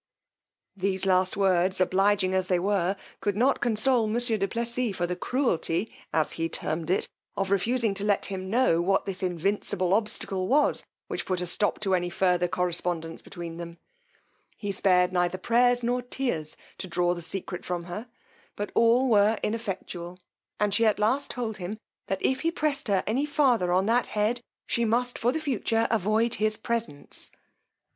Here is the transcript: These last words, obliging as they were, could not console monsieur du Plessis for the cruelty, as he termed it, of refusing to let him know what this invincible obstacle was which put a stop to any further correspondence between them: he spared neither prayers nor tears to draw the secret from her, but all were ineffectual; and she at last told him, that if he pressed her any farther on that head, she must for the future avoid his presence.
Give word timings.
These 0.75 1.05
last 1.05 1.37
words, 1.37 1.79
obliging 1.79 2.33
as 2.33 2.47
they 2.47 2.57
were, 2.57 2.95
could 3.19 3.37
not 3.37 3.61
console 3.61 4.07
monsieur 4.07 4.35
du 4.35 4.47
Plessis 4.47 4.95
for 4.95 5.05
the 5.05 5.15
cruelty, 5.15 5.93
as 6.11 6.31
he 6.31 6.49
termed 6.49 6.89
it, 6.89 7.07
of 7.37 7.51
refusing 7.51 7.93
to 7.93 8.03
let 8.03 8.25
him 8.25 8.49
know 8.49 8.81
what 8.81 9.05
this 9.05 9.21
invincible 9.21 9.93
obstacle 9.93 10.47
was 10.47 10.83
which 11.07 11.27
put 11.27 11.39
a 11.39 11.45
stop 11.45 11.79
to 11.81 11.93
any 11.93 12.09
further 12.09 12.47
correspondence 12.47 13.21
between 13.21 13.57
them: 13.57 13.77
he 14.57 14.71
spared 14.71 15.13
neither 15.13 15.37
prayers 15.37 15.83
nor 15.83 16.01
tears 16.01 16.57
to 16.79 16.87
draw 16.87 17.13
the 17.13 17.21
secret 17.21 17.63
from 17.63 17.83
her, 17.83 18.07
but 18.55 18.71
all 18.73 19.07
were 19.07 19.37
ineffectual; 19.43 20.17
and 20.59 20.73
she 20.73 20.83
at 20.83 20.97
last 20.97 21.29
told 21.29 21.57
him, 21.57 21.77
that 22.07 22.25
if 22.25 22.39
he 22.41 22.49
pressed 22.49 22.87
her 22.87 23.03
any 23.05 23.23
farther 23.27 23.71
on 23.71 23.85
that 23.85 24.07
head, 24.07 24.41
she 24.65 24.83
must 24.83 25.19
for 25.19 25.31
the 25.31 25.39
future 25.39 25.87
avoid 25.91 26.33
his 26.41 26.57
presence. 26.57 27.29